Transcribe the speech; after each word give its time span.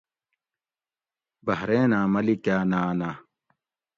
بحریناۤں 1.45 2.05
ملیکاۤناۤنہ 2.13 3.11